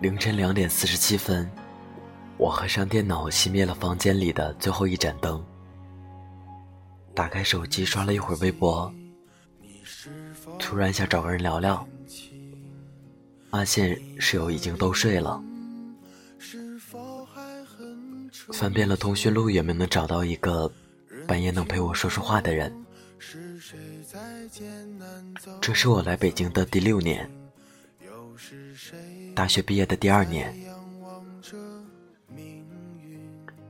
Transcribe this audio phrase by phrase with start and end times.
[0.00, 1.50] 凌晨两点四十七分，
[2.36, 5.42] 我合上电脑，熄灭了房间里的最后一盏灯，
[7.14, 8.92] 打开手机刷了一会儿微博，
[10.58, 11.86] 突然想找个人聊聊，
[13.50, 15.42] 发现室友已经都睡了。
[18.52, 20.70] 翻遍了通讯录，也没能找到一个
[21.26, 22.70] 半夜能陪我说说话的人。
[25.62, 27.30] 这是我来北京的第六年，
[29.34, 30.54] 大学毕业的第二年，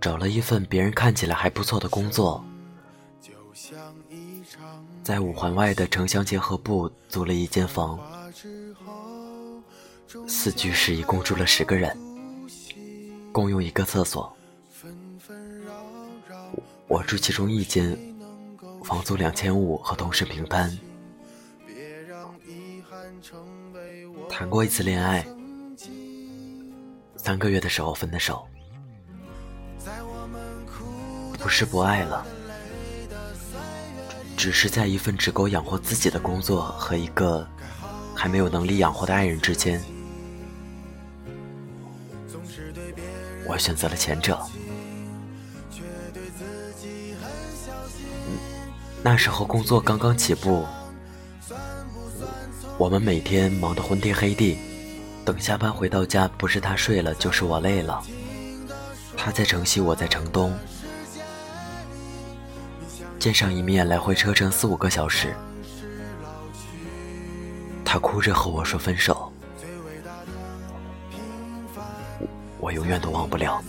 [0.00, 2.44] 找了一份别人看起来还不错的工作，
[5.02, 7.98] 在五环外的城乡结合部租了一间房，
[10.26, 11.96] 四居室一共住了十个人，
[13.32, 14.34] 共用一个厕所。
[16.88, 17.98] 我住其中一间，
[18.84, 20.76] 房租两千五，和同事平摊。
[24.42, 25.24] 谈过一次恋爱，
[27.16, 28.44] 三个月的时候分的手，
[31.38, 32.26] 不是不爱了，
[34.36, 37.46] 只是在一份只够养活自己的工作和一个
[38.16, 39.80] 还没有能力养活的爱人之间，
[43.46, 44.44] 我选择了前者。
[49.04, 50.66] 那时候工作刚刚起步，
[52.78, 54.58] 我们每天忙得昏天黑地，
[55.24, 58.02] 等下班回到家，不是他睡了，就是我累了。
[59.16, 60.52] 他在城西，我在城东，
[63.20, 65.32] 见上一面来回车程四五个小时。
[67.84, 69.30] 他哭着和我说分手，
[72.58, 73.62] 我永远都忘不了。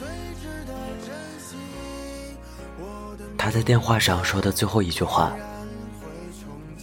[3.37, 5.33] 他在电话上说的最后一句话：“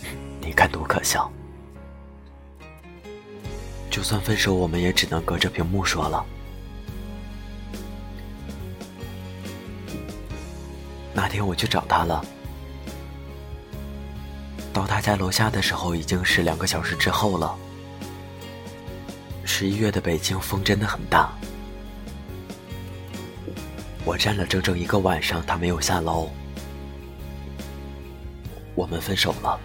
[0.41, 1.29] 你看多可笑。”
[4.01, 6.25] 就算分手，我们也只能隔着屏幕说了。
[11.13, 12.25] 那天我去找他了，
[14.73, 17.55] 到他家楼下的时候已经是两个小时之后了。
[19.45, 21.31] 十一月的北京风真的很大，
[24.07, 26.31] 我站了整整一个晚上，他没有下楼。
[28.75, 29.61] 我们分手了。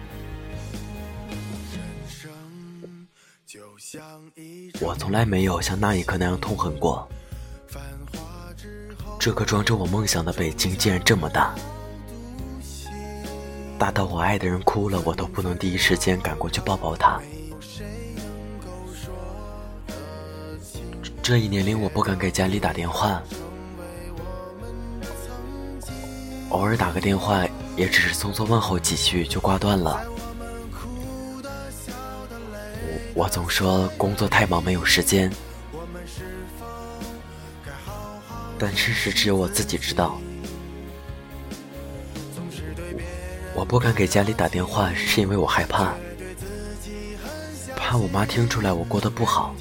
[4.80, 7.08] 我从来没有像那一刻那样痛恨过。
[9.18, 11.54] 这个装着我梦想的北京竟然这么大，
[13.78, 17.20] 大到我爱的人哭了，我都不能第一时间赶过去抱抱他。
[21.22, 23.20] 这一年里，我不敢给家里打电话，
[26.50, 27.46] 偶尔打个电话。
[27.76, 30.02] 也只是匆匆问候几句就挂断了。
[33.16, 35.32] 我总说工作太忙没有时间，
[38.58, 40.20] 但事实只有我自己知道。
[43.54, 45.94] 我不敢给家里打电话，是因为我害怕，
[47.74, 49.56] 怕我妈听出来我过得不好，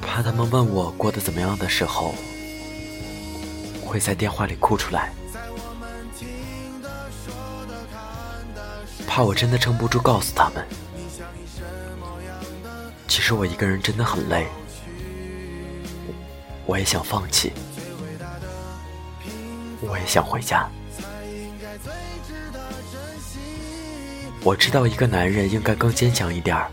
[0.00, 2.14] 怕他们问我过得怎么样的时候，
[3.84, 5.12] 会在电话里哭出来。
[9.06, 10.64] 怕我真的撑不住，告诉他们，
[13.30, 14.44] 其实我一个人真的很累，
[16.66, 17.52] 我也想放弃，
[19.80, 20.68] 我也想回家。
[24.42, 26.68] 我知道一个男人应该更坚强一点儿，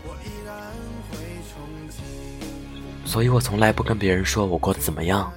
[3.04, 5.32] 所以我从来不跟别人说我过得怎么样，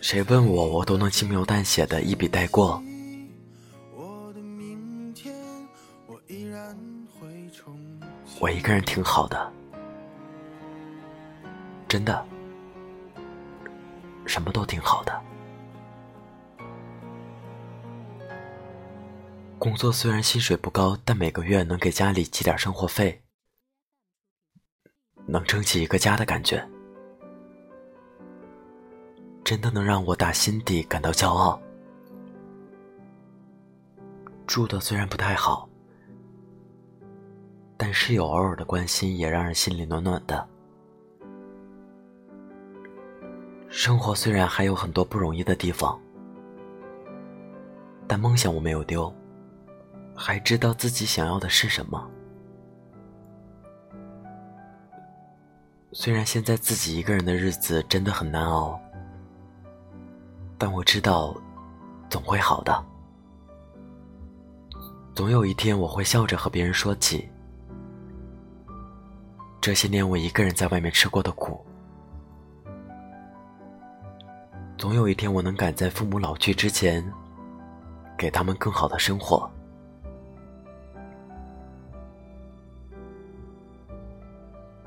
[0.00, 2.80] 谁问我，我都能轻描淡写的一笔带过。
[3.96, 4.32] 我
[8.40, 9.52] 我一个人挺好的，
[11.88, 12.26] 真的，
[14.26, 15.22] 什么都挺好的。
[19.58, 23.22] 工作虽然薪水不高，但每个月能给家里寄点生活费，
[25.26, 26.68] 能撑起一个家的感觉，
[29.42, 31.58] 真的能让我打心底感到骄傲。
[34.46, 35.66] 住的虽然不太好。
[37.76, 40.48] 但室友偶尔的关心也让人心里暖暖的。
[43.68, 46.00] 生活虽然还有很多不容易的地方，
[48.06, 49.12] 但梦想我没有丢，
[50.14, 52.08] 还知道自己想要的是什么。
[55.90, 58.80] 虽然现在自己一个人的日子真的很难熬，
[60.56, 61.34] 但我知道，
[62.08, 62.84] 总会好的。
[65.14, 67.28] 总有一天我会笑着和别人说起。
[69.64, 71.64] 这些年我一个人在外面吃过的苦。
[74.76, 77.02] 总有一天，我能赶在父母老去之前，
[78.14, 79.50] 给他们更好的生活。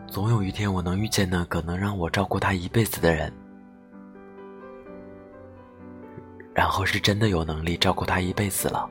[0.06, 3.33] 总有一天，我能遇见那个能让我照顾他一辈子的人，
[6.53, 8.88] 然后是真的有能力照顾他一辈子了。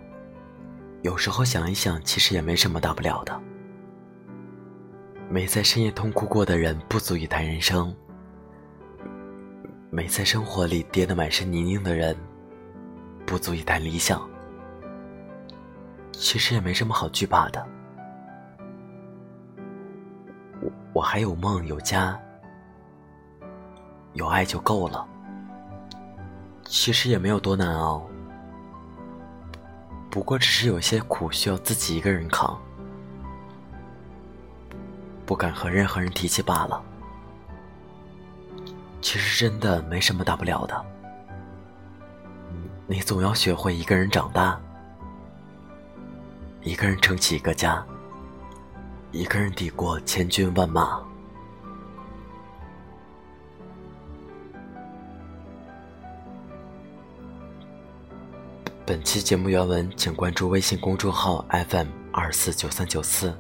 [1.03, 3.41] 有时候想一想，其实也没什么大不了的。
[5.37, 7.95] 没在深夜痛哭过的人，不足以谈人生；
[9.91, 12.17] 没在生活里跌得满身泥泞的人，
[13.27, 14.27] 不足以谈理想。
[16.11, 17.63] 其实也没什么好惧怕的。
[20.95, 22.19] 我还有梦，有家，
[24.15, 25.07] 有爱就够了。
[26.65, 28.09] 其实也没有多难熬，
[30.11, 32.59] 不过只是有些苦需要自己一个人扛，
[35.27, 36.81] 不敢和任何人提起罢了。
[39.03, 40.85] 其实真的没什么大不了的，
[42.87, 44.61] 你总要学会一个人长大，
[46.63, 47.85] 一个人撑起一个家。
[49.13, 51.01] 一个人抵过千军万马。
[58.85, 63.35] 本期节目原文，请关注微信公众号 FM 二四九三九四。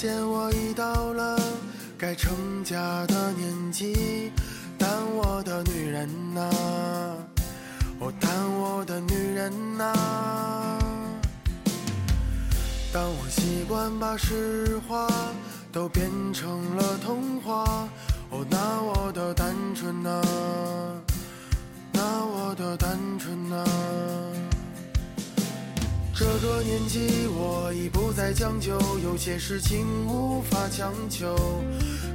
[0.00, 1.38] 现我已到了
[1.98, 4.32] 该成家的年纪，
[4.78, 6.40] 但我的女人呐，
[8.00, 9.92] 哦，但我的女人呐，
[12.90, 15.06] 当我习惯把实话
[15.70, 17.86] 都变成了童话，
[18.30, 20.22] 哦，那我的单纯呐，
[21.92, 24.49] 那我的单纯呐。
[26.20, 31.34] 这个年纪，我已不再将就，有些事情无法强求。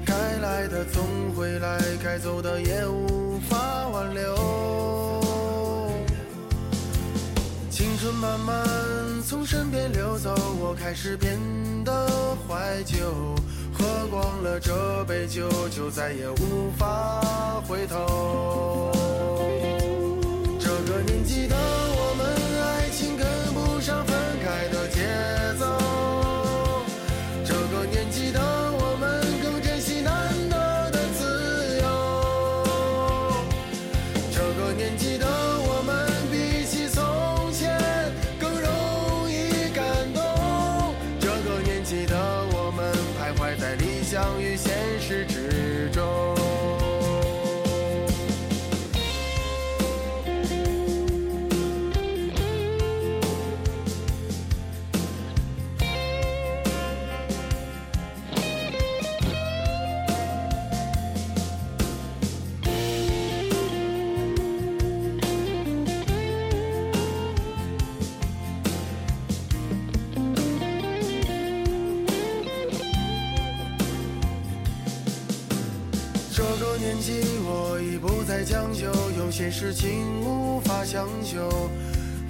[0.05, 1.03] 该来的总
[1.35, 5.23] 会来，该走的也无法挽留。
[7.71, 8.63] 青春慢慢
[9.27, 11.39] 从身边流走，我开始变
[11.83, 12.07] 得
[12.47, 12.95] 怀旧。
[13.73, 17.19] 喝光了这杯酒，就再也无法
[17.67, 18.34] 回头。
[44.15, 44.55] 相遇
[79.35, 81.69] 些事情无法强求，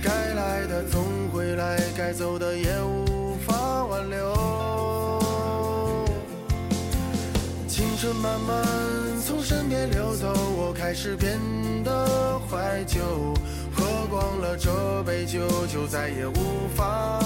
[0.02, 5.22] 该来的总会来，该走的也无法挽留。
[7.68, 8.66] 青春慢慢
[9.24, 11.38] 从身边流走，我开始变
[11.84, 13.00] 得怀旧，
[13.72, 17.20] 喝光了这杯酒，就再也无法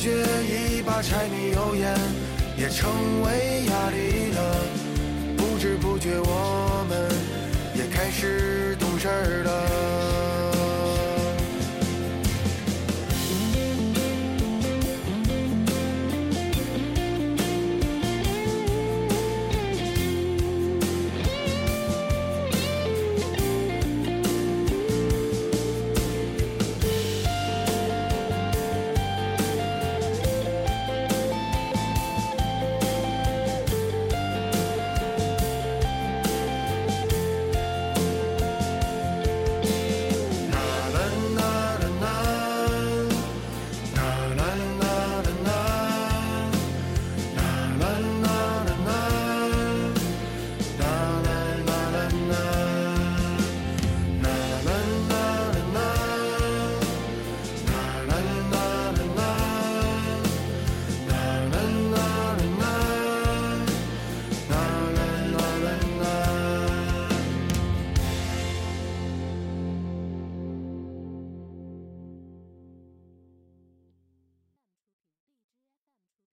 [0.00, 0.08] 学，
[0.48, 1.94] 一把柴米油盐
[2.56, 2.90] 也成
[3.20, 4.38] 为压力了。
[5.36, 7.06] 不知不觉，我们
[7.74, 9.08] 也开始懂事
[9.42, 10.39] 了。